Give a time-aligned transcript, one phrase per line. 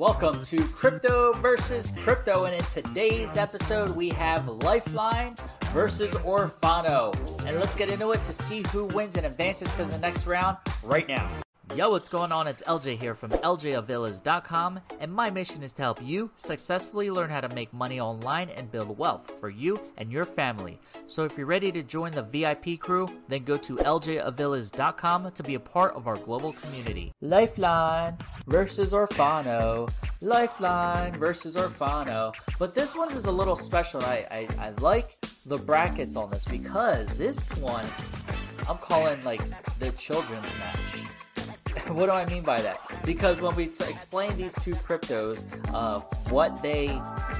[0.00, 5.34] Welcome to Crypto versus Crypto, and in today's episode, we have Lifeline
[5.72, 7.14] versus Orfano.
[7.44, 10.56] And let's get into it to see who wins and advances to the next round
[10.82, 11.30] right now.
[11.76, 12.48] Yo, what's going on?
[12.48, 17.40] It's LJ here from LJAvillas.com, and my mission is to help you successfully learn how
[17.40, 20.80] to make money online and build wealth for you and your family.
[21.06, 25.54] So if you're ready to join the VIP crew, then go to LJAvillas.com to be
[25.54, 27.12] a part of our global community.
[27.20, 28.18] Lifeline
[28.48, 29.88] versus Orfano.
[30.20, 32.34] Lifeline versus Orfano.
[32.58, 34.02] But this one is a little special.
[34.02, 37.86] I, I, I like the brackets on this because this one
[38.68, 39.40] I'm calling like
[39.78, 41.19] the children's match.
[41.88, 42.80] what do I mean by that?
[43.04, 46.88] Because when we t- explain these two cryptos, uh, what they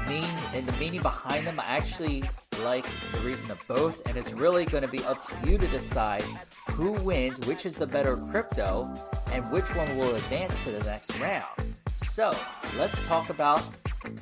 [0.08, 2.24] mean and the meaning behind them, I actually
[2.62, 5.66] like the reason of both, and it's really going to be up to you to
[5.68, 6.22] decide
[6.70, 8.92] who wins, which is the better crypto,
[9.32, 11.76] and which one will advance to the next round.
[11.96, 12.34] So
[12.78, 13.62] let's talk about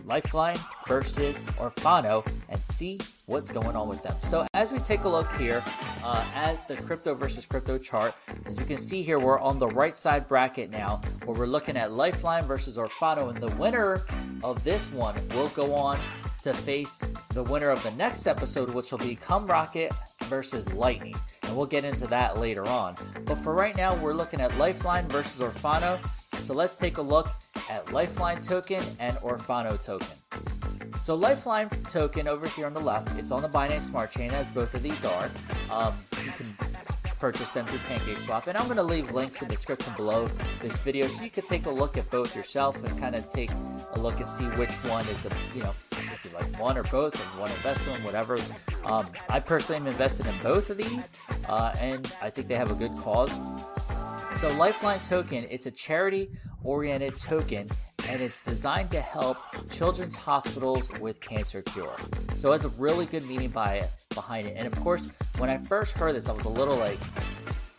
[0.04, 4.16] Lifeline versus Orfano and see what's going on with them.
[4.20, 5.62] So as we take a look here
[6.02, 8.14] uh, at the crypto versus crypto chart,
[8.46, 11.76] as you can see here, we're on the right side bracket now where we're looking
[11.76, 14.02] at Lifeline versus Orfano and the winner
[14.42, 15.98] of this one will go on
[16.42, 17.02] to face
[17.34, 21.14] the winner of the next episode, which will be CumRocket versus Lightning.
[21.42, 22.94] And we'll get into that later on.
[23.26, 25.98] But for right now, we're looking at Lifeline versus Orfano.
[26.38, 27.28] So let's take a look
[27.68, 30.57] at Lifeline token and Orfano token.
[31.00, 34.46] So Lifeline token over here on the left, it's on the Binance Smart Chain as
[34.48, 35.30] both of these are.
[35.70, 36.46] Um, you can
[37.18, 40.28] purchase them through PancakeSwap, and I'm going to leave links in the description below
[40.60, 43.50] this video so you can take a look at both yourself and kind of take
[43.92, 46.84] a look and see which one is a you know if you like one or
[46.84, 48.38] both and one invest in whatever.
[48.84, 51.12] Um, I personally am invested in both of these,
[51.48, 53.32] uh, and I think they have a good cause.
[54.40, 56.30] So Lifeline token, it's a charity
[56.62, 57.68] oriented token
[58.08, 59.36] and it's designed to help
[59.70, 61.94] children's hospitals with cancer cure.
[62.38, 64.54] So it has a really good meaning by behind it.
[64.56, 66.98] And of course, when I first heard this, I was a little like,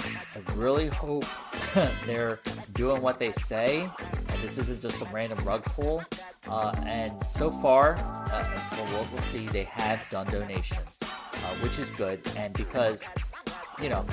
[0.04, 1.26] I really hope
[2.06, 2.40] they're
[2.74, 6.04] doing what they say, and this isn't just some random rug pull.
[6.48, 11.90] Uh, and so far, uh, well, we'll see, they have done donations, uh, which is
[11.92, 12.22] good.
[12.38, 13.04] And because,
[13.82, 14.06] you know,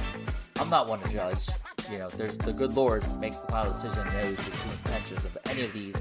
[0.59, 1.47] I'm not one to judge.
[1.91, 5.39] You know, there's the good Lord makes the final decision knows the true intentions of
[5.47, 5.95] any of these,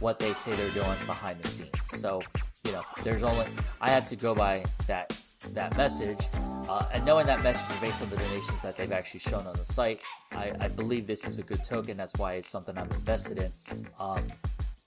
[0.00, 1.70] what they say they're doing behind the scenes.
[1.96, 2.22] So,
[2.64, 3.46] you know, there's only
[3.80, 5.16] I had to go by that
[5.52, 6.18] that message,
[6.68, 9.56] uh, and knowing that message is based on the donations that they've actually shown on
[9.56, 11.96] the site, I, I believe this is a good token.
[11.96, 13.52] That's why it's something I'm invested in.
[14.00, 14.26] Um,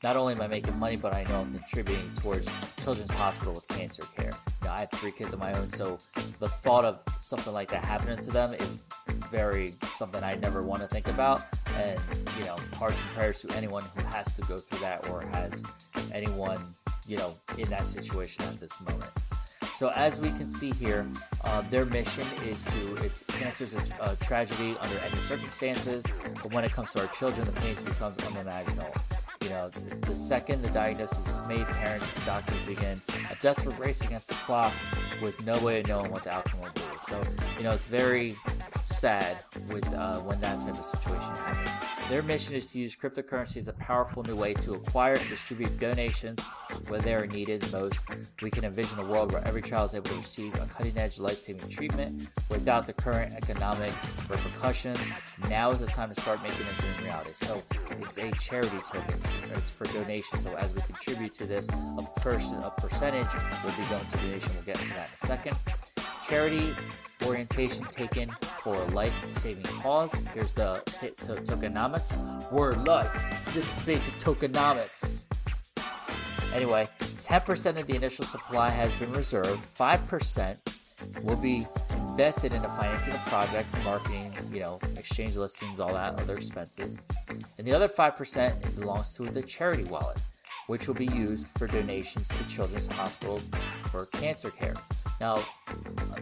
[0.03, 2.47] not only am I making money, but I know I'm contributing towards
[2.83, 4.31] Children's Hospital with cancer care.
[4.61, 5.99] You know, I have three kids of my own, so
[6.39, 8.77] the thought of something like that happening to them is
[9.31, 11.41] very something I never want to think about.
[11.77, 11.99] And
[12.37, 15.63] you know, hearts and prayers to anyone who has to go through that or has
[16.13, 16.57] anyone
[17.07, 19.09] you know in that situation at this moment.
[19.81, 21.07] So as we can see here,
[21.43, 26.05] uh, their mission is to, it's cancer is a, a, tragedy under any circumstances,
[26.43, 28.93] but when it comes to our children, the pain becomes unimaginable.
[29.41, 33.79] You know, the, the second the diagnosis is made, parents and doctors begin a desperate
[33.79, 34.71] race against the clock
[35.19, 36.81] with no way of knowing what the outcome will be.
[37.07, 37.19] So,
[37.57, 38.35] you know, it's very
[39.01, 39.35] sad
[39.73, 42.07] with uh, when that type of situation happens.
[42.07, 45.75] Their mission is to use cryptocurrency as a powerful new way to acquire and distribute
[45.79, 46.39] donations
[46.87, 47.99] where they are needed most.
[48.43, 51.17] We can envision a world where every child is able to receive a cutting edge
[51.17, 53.91] life saving treatment without the current economic
[54.29, 54.99] repercussions.
[55.49, 57.31] Now is the time to start making a dream reality.
[57.33, 57.59] So
[58.01, 59.15] it's a charity token,
[59.55, 60.43] it's for donations.
[60.43, 63.33] So as we contribute to this, a person, a percentage
[63.63, 64.51] will be going to donation.
[64.53, 65.57] We'll get into that in a second
[66.31, 66.73] charity
[67.25, 68.29] orientation taken
[68.63, 70.13] for a life-saving cause.
[70.33, 72.49] Here's the t- t- tokenomics.
[72.53, 73.11] Word life.
[73.53, 75.25] This is basic tokenomics.
[76.53, 79.59] Anyway, 10% of the initial supply has been reserved.
[79.75, 81.67] 5% will be
[82.07, 86.97] invested into financing the project, marketing, you know, exchange listings, all that, other expenses.
[87.57, 90.17] And the other 5% belongs to the charity wallet,
[90.67, 93.49] which will be used for donations to children's hospitals
[93.91, 94.75] for cancer care.
[95.19, 95.37] Now,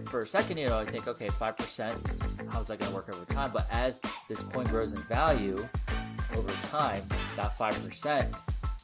[0.05, 3.25] for a second, you know, I think, okay, 5%, how's that going to work over
[3.25, 3.51] time?
[3.53, 5.67] But as this coin grows in value
[6.35, 7.03] over time,
[7.35, 8.35] that 5%,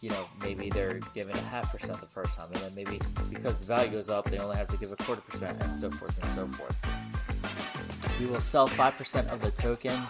[0.02, 2.50] you know, maybe they're giving a half percent the first time.
[2.54, 5.22] And then maybe because the value goes up, they only have to give a quarter
[5.22, 6.76] percent and so forth and so forth.
[8.20, 10.08] We will sell 5% of the tokens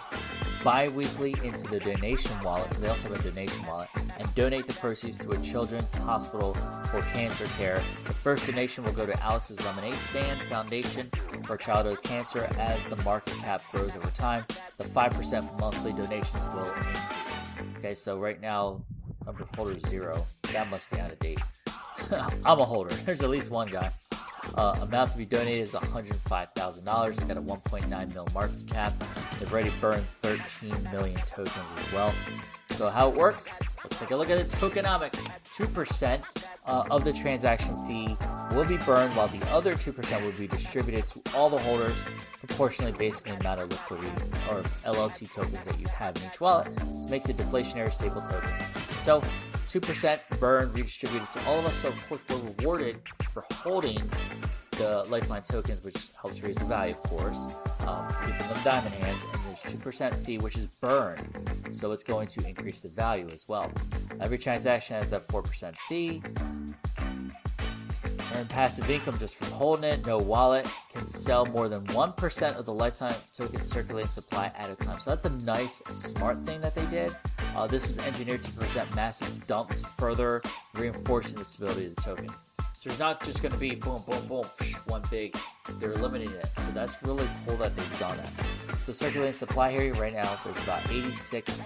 [0.66, 2.72] bi-weekly into the donation wallet.
[2.72, 6.54] So they also have a donation wallet and donate the proceeds to a children's hospital
[6.90, 7.80] for cancer care.
[8.06, 11.08] The first donation will go to Alex's Lemonade Stand Foundation
[11.44, 14.44] for Childhood Cancer as the market cap grows over time.
[14.78, 16.98] The 5% monthly donations will increase.
[17.78, 18.82] Okay, so right now
[19.26, 20.24] Number holder zero.
[20.52, 21.40] That must be out of date.
[22.44, 22.94] I'm a holder.
[22.94, 23.90] There's at least one guy.
[24.56, 27.16] Uh, amount to be donated is $105,000.
[27.16, 28.94] They got a 1.9 mil market cap.
[29.38, 32.14] They've already burned 13 million tokens as well.
[32.70, 33.58] So how it works?
[33.84, 35.22] Let's take a look at its tokenomics.
[35.56, 36.22] 2%
[36.66, 38.16] uh, of the transaction fee
[38.54, 41.96] will be burned, while the other 2% will be distributed to all the holders
[42.38, 44.08] proportionally based on the amount of liquidity
[44.50, 46.74] or LLT tokens that you have in each wallet.
[46.92, 48.50] This makes it deflationary stable token.
[49.00, 49.22] So
[49.80, 51.76] 2% burn redistributed to all of us.
[51.76, 52.96] So of course we're rewarded
[53.32, 54.02] for holding
[54.70, 57.48] the Lifeline tokens, which helps raise the value, of course,
[57.86, 61.38] um, keeping them diamond hands, and there's 2% fee, which is burned,
[61.72, 63.70] so it's going to increase the value as well.
[64.20, 66.22] Every transaction has that 4% fee.
[68.34, 70.06] Earn passive income just from holding it.
[70.06, 74.74] No wallet can sell more than 1% of the Lifeline token circulating supply at a
[74.74, 74.98] time.
[75.00, 77.16] So that's a nice, smart thing that they did.
[77.56, 80.42] Uh, this was engineered to present massive dumps, further
[80.74, 82.28] reinforcing the stability of the token.
[82.28, 84.44] So there's not just going to be boom, boom, boom,
[84.86, 85.34] one big.
[85.80, 86.50] They're eliminating it.
[86.58, 88.30] So that's really cool that they've done that.
[88.82, 91.58] So circulating supply here right now, there's about 86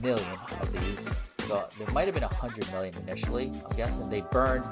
[0.00, 0.26] million
[0.62, 1.06] of these.
[1.48, 3.52] So there might have been 100 million initially.
[3.68, 4.64] I'm guessing they burned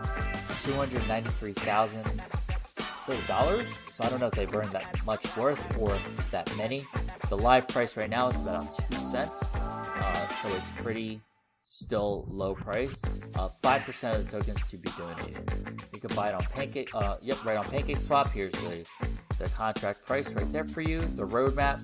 [0.65, 2.23] 293,000
[3.27, 3.67] dollars.
[3.93, 5.97] So I don't know if they burned that much worth or
[6.31, 6.85] that many.
[7.29, 9.43] The live price right now is about two cents.
[10.43, 11.21] So it's pretty
[11.67, 13.01] still low price.
[13.37, 15.83] Uh, five uh, percent of the tokens to be donated.
[15.95, 16.91] You can buy it on Pancake.
[16.95, 18.31] Uh, yep, right on Pancake Swap.
[18.31, 18.87] Here's the
[19.39, 20.99] the contract price right there for you.
[21.01, 21.81] The roadmap.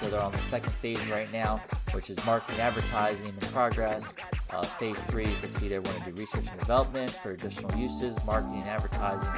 [0.00, 1.62] So they're on the second phase right now,
[1.92, 4.14] which is marketing, advertising, in progress.
[4.50, 7.74] Uh, phase three, you can see they want to do research and development for additional
[7.78, 9.28] uses, marketing, and advertising,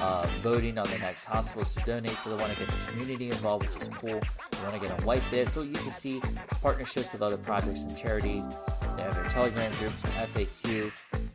[0.00, 2.16] uh, voting on the next hospitals to donate.
[2.18, 4.20] So they want to get the community involved, which is cool.
[4.20, 5.48] They want to get a white bid.
[5.48, 6.20] So you can see
[6.62, 8.48] partnerships with other projects and charities.
[8.96, 10.92] They have their Telegram groups, FAQ,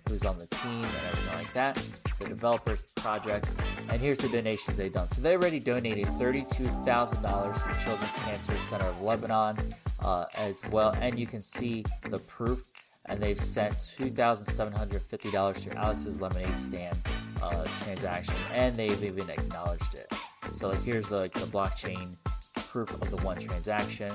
[0.08, 1.82] who's on the team, and everything like that.
[2.20, 3.56] The developers, projects,
[3.90, 5.08] and here's the donations they've done.
[5.08, 9.58] So they already donated $32,000 to the Children's Cancer Center of Lebanon
[10.02, 12.68] uh, as well, and you can see the proof.
[13.06, 16.98] And they've sent $2,750 to Alex's Lemonade Stand
[17.42, 20.12] uh, transaction, and they've even acknowledged it.
[20.56, 22.16] So like here's like the blockchain
[22.56, 24.12] proof of the one transaction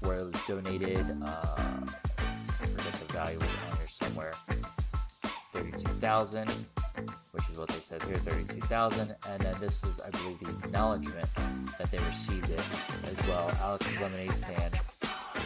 [0.00, 0.98] where it was donated.
[1.24, 4.32] Uh, I forget the value was on here somewhere.
[5.52, 6.48] 32,000,
[7.32, 9.14] which is what they said here, 32,000.
[9.28, 11.28] And then this is, I believe, the acknowledgement
[11.78, 12.62] that they received it
[13.04, 13.50] as well.
[13.60, 14.80] Alex's Lemonade Stand.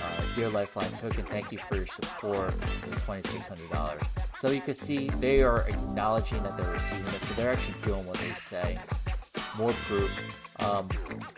[0.03, 4.07] Uh, Dear Lifeline Token, thank you for your support the $2,600.
[4.37, 7.21] So you can see they are acknowledging that they're receiving it.
[7.23, 8.77] So they're actually doing what they say.
[9.59, 10.11] More proof.
[10.61, 10.89] Um,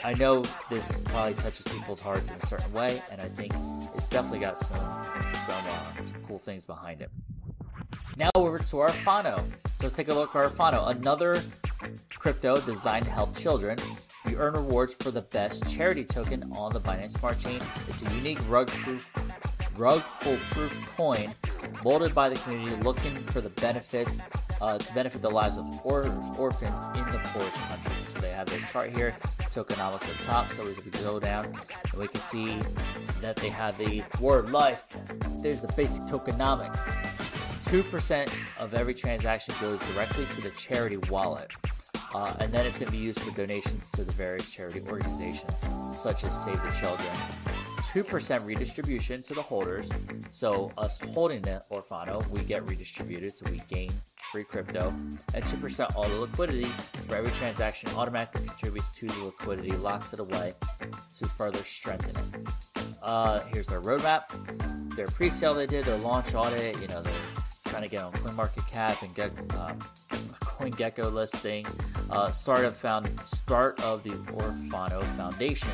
[0.05, 3.53] I know this probably touches people's hearts in a certain way, and I think
[3.97, 7.11] it's definitely got some some, uh, some cool things behind it.
[8.17, 9.39] Now over to Orfano.
[9.77, 11.41] So let's take a look at Orfano, another
[12.11, 13.79] crypto designed to help children.
[14.29, 17.61] You earn rewards for the best charity token on the Binance Smart Chain.
[17.89, 19.11] It's a unique rug-proof,
[19.75, 21.31] rug-pull-proof coin
[21.83, 24.21] molded by the community looking for the benefits
[24.61, 28.09] uh, to benefit the lives of or- orphans in the poorest countries.
[28.09, 29.17] So they have their chart here,
[29.51, 30.51] tokenomics at the top.
[30.51, 32.61] So as we go down, and we can see
[33.23, 34.85] that they have the word life.
[35.43, 36.93] There's the basic tokenomics.
[37.65, 41.53] 2% of every transaction goes directly to the charity wallet.
[42.15, 45.51] Uh, and then it's going to be used for donations to the various charity organizations,
[45.93, 47.09] such as Save the Children.
[47.93, 49.91] 2% redistribution to the holders.
[50.31, 53.93] So, us holding the Orfano, we get redistributed, so we gain
[54.31, 54.93] free crypto.
[55.33, 56.65] And 2% all the liquidity
[57.09, 60.53] for every transaction automatically contributes to the liquidity, locks it away
[61.17, 62.49] to further strengthen it.
[63.03, 64.25] Uh, here's their roadmap.
[64.95, 66.81] Their pre-sale they did, their launch audit.
[66.81, 67.15] You know, they're
[67.69, 69.79] trying to get on CoinMarketCap and get um,
[70.59, 71.65] CoinGecko listing.
[72.11, 75.71] Uh, startup found start of the Orfano Foundation.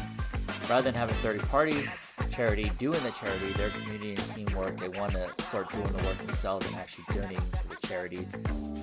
[0.69, 1.85] Rather than having 30 party
[2.31, 6.17] charity doing the charity, their community and teamwork, they want to start doing the work
[6.19, 8.35] themselves and actually donating to the charities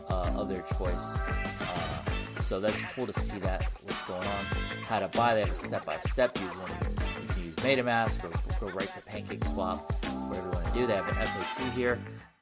[0.10, 1.18] uh, of their choice.
[1.62, 2.02] Uh,
[2.44, 4.46] so that's cool to see that what's going on.
[4.88, 8.72] How to buy, they have a step by step You can use MetaMask or go
[8.74, 9.80] right to PancakeSwap,
[10.28, 10.88] whatever you want to do.
[10.88, 12.00] They have an FAQ here.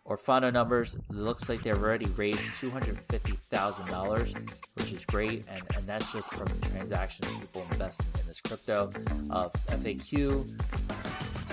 [0.09, 5.45] Orfano numbers, looks like they've already raised $250,000, which is great.
[5.47, 8.89] And, and that's just from the transactions people investing in this crypto.
[9.29, 10.47] Uh, FAQ,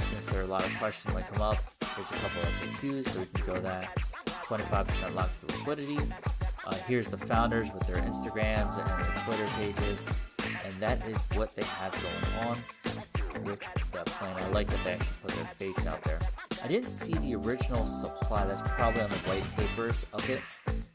[0.09, 1.59] since there are a lot of questions that come up,
[1.97, 3.95] there's a couple of FAQs, so we can go that.
[4.27, 5.99] 25% locked for liquidity.
[6.67, 10.03] Uh, here's the founders with their Instagrams and their Twitter pages.
[10.65, 12.57] And that is what they have going on
[13.45, 13.61] with
[13.93, 14.35] that plan.
[14.37, 16.19] I like that they actually put their face out there.
[16.66, 18.44] I didn't see the original supply.
[18.44, 20.40] That's probably on the white papers of it,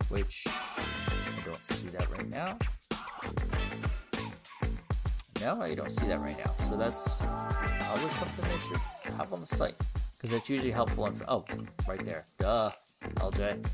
[0.10, 2.58] which I don't see that right now.
[5.40, 6.54] No, I don't see that right now.
[6.68, 9.76] So that's probably something they should have on the site
[10.18, 11.06] because that's usually helpful.
[11.06, 11.46] Info- oh,
[11.88, 12.26] right there.
[12.38, 12.70] Duh,
[13.16, 13.66] LJ.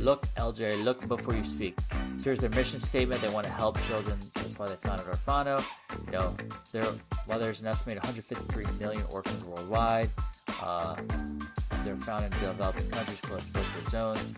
[0.00, 1.74] Look, LJ, look before you speak.
[2.18, 3.22] So here's their mission statement.
[3.22, 4.20] They want to help children.
[4.34, 5.64] That's why they founded Orfano.
[6.04, 6.36] You know,
[6.72, 6.84] there
[7.24, 10.10] while there's an estimated 153 million orphans worldwide,
[10.62, 10.96] uh,
[11.84, 14.34] they're found in developing countries to zones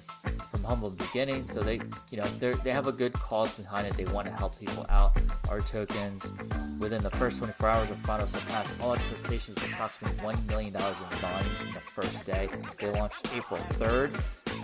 [0.51, 1.53] from humble beginnings.
[1.53, 1.81] So they,
[2.11, 3.97] you know, they they have a good cause behind it.
[3.97, 5.17] They want to help people out.
[5.49, 6.33] Our tokens
[6.79, 11.19] within the first 24 hours of Orfano surpassed all expectations, approximately one million dollars in
[11.19, 12.49] volume in the first day.
[12.79, 14.21] They launched April 3rd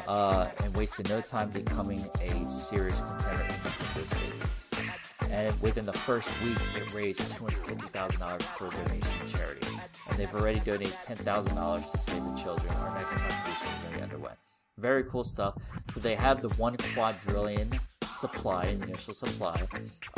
[0.08, 4.54] uh, and wasted no time becoming a serious contender in the space.
[5.30, 9.71] And within the first week, it raised $250,000 for donation to charity.
[10.08, 12.72] And they've already donated $10,000 to save the children.
[12.74, 14.32] Our next contribution is already underway.
[14.78, 15.54] Very cool stuff.
[15.90, 17.78] So they have the one quadrillion
[18.22, 19.60] supply, initial supply,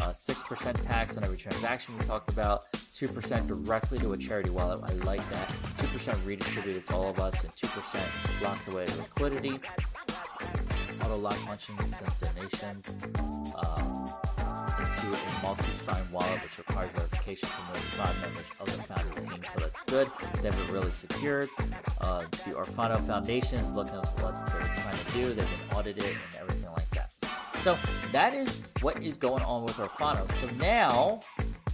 [0.03, 4.81] uh, 6% tax on every transaction we talked about, 2% directly to a charity wallet.
[4.85, 5.49] I like that.
[5.79, 9.59] 2% redistributed to all of us, and 2% locked away liquidity.
[11.03, 12.91] Auto lock punching sends donations.
[13.57, 14.12] Um,
[14.97, 19.43] into a multi-sign wallet, which requires verification from those five members of the founding team.
[19.53, 20.09] So that's good.
[20.43, 21.49] They have it really secured.
[22.01, 25.27] Uh, the Orfano Foundation is looking at what they're trying to do.
[25.29, 27.13] They've been audited and everything like that.
[27.63, 27.77] So
[28.13, 30.31] that is what is going on with Orfano.
[30.33, 31.21] So now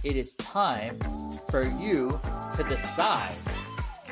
[0.03, 0.97] it is time
[1.49, 2.19] for you
[2.55, 3.35] to decide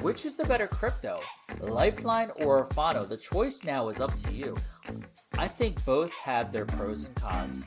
[0.01, 1.19] which is the better crypto,
[1.59, 3.05] Lifeline or Orfano.
[3.05, 4.55] The choice now is up to you.
[5.37, 7.65] I think both have their pros and cons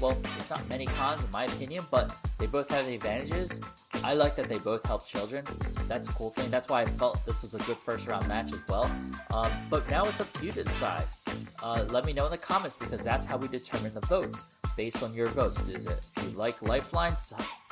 [0.00, 3.60] well, there's not many cons in my opinion, but they both have the advantages.
[4.04, 5.44] I like that they both help children.
[5.86, 6.50] That's a cool thing.
[6.50, 8.90] That's why I felt this was a good first round match as well.
[9.30, 11.04] Um, but now it's up to you to decide.
[11.62, 14.44] Uh, let me know in the comments because that's how we determine the votes
[14.76, 15.60] based on your votes.
[15.68, 17.16] Is it if you like Lifeline,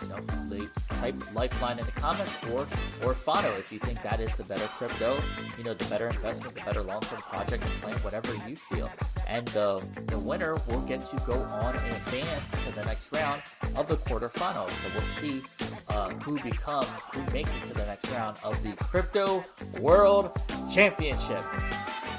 [0.03, 0.67] you know,
[1.01, 2.67] type Lifeline in the comments, or
[3.01, 5.19] Orfano if you think that is the better crypto,
[5.59, 8.89] you know, the better investment, the better long term project and plan, whatever you feel.
[9.31, 13.41] And the the winner will get to go on and advance to the next round
[13.77, 14.71] of the quarterfinals.
[14.71, 15.43] So we'll see
[15.89, 19.45] uh, who becomes who makes it to the next round of the Crypto
[19.79, 20.37] World
[20.73, 21.45] Championship.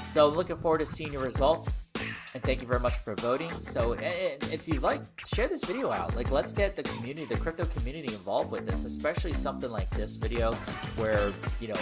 [0.08, 1.70] So looking forward to seeing your results
[2.34, 3.50] and thank you very much for voting.
[3.60, 5.02] So, if you like,
[5.34, 6.16] share this video out.
[6.16, 10.16] Like, let's get the community, the crypto community, involved with this, especially something like this
[10.16, 10.52] video,
[10.96, 11.80] where you know,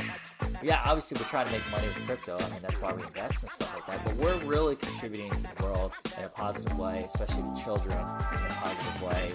[0.62, 2.37] yeah, obviously we're trying to make money with crypto.
[2.37, 4.04] I mean, that's why we invest and stuff like that.
[4.04, 8.02] But we're really contributing to the world in a positive way, especially to children in
[8.02, 9.33] a positive way.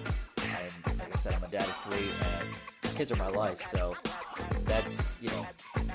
[0.85, 2.07] And like I said, I'm a dad of three,
[2.83, 3.61] and kids are my life.
[3.67, 3.95] So
[4.65, 5.45] that's you know,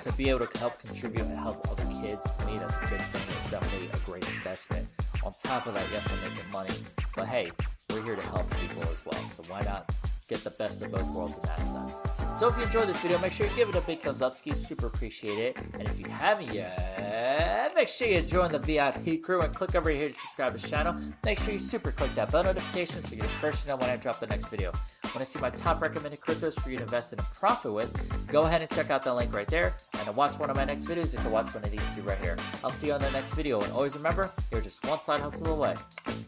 [0.00, 3.02] to be able to help contribute and help other kids, to me, that's a good
[3.02, 3.22] thing.
[3.40, 4.88] It's definitely a great investment.
[5.22, 6.74] On top of that, yes, I'm making money,
[7.14, 7.50] but hey,
[7.90, 9.22] we're here to help people as well.
[9.28, 9.90] So why not
[10.28, 11.98] get the best of both worlds in that sense?
[12.38, 14.34] So if you enjoyed this video, make sure you give it a big thumbs up,
[14.34, 14.54] ski.
[14.54, 15.58] Super appreciate it.
[15.74, 19.90] And if you haven't yet, make sure you join the VIP crew and click over
[19.90, 20.98] here to subscribe to the channel.
[21.22, 23.90] Make sure you super click that bell notification so you're the first to know when
[23.90, 24.72] I drop the next video.
[25.14, 27.92] Want to see my top recommended cryptos for you to invest in and profit with?
[28.28, 29.74] Go ahead and check out the link right there.
[29.94, 32.02] And to watch one of my next videos, you can watch one of these two
[32.02, 32.36] right here.
[32.62, 33.60] I'll see you on the next video.
[33.60, 35.74] And always remember, you're just one side hustle away.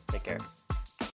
[0.08, 0.38] Take care.